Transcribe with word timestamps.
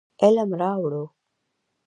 علم 0.21 0.49
راوړو. 0.61 1.03